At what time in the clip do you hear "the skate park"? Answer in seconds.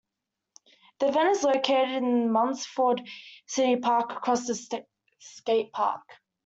4.79-6.01